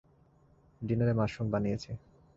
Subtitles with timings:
[0.81, 1.91] ডিনারে মাশরুম বানিয়েছি।